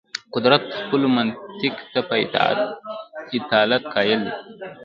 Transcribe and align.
قدرت 0.33 0.63
خپلو 0.79 1.07
منطق 1.17 1.75
ته 1.91 1.99
په 2.09 2.15
اصالت 3.41 3.83
قایل 3.93 4.21
دی. 4.25 4.31